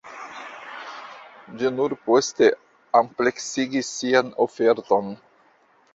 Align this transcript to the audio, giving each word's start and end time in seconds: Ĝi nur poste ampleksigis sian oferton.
Ĝi 1.59 1.69
nur 1.75 1.93
poste 2.07 2.49
ampleksigis 3.03 3.95
sian 3.99 4.37
oferton. 4.47 5.17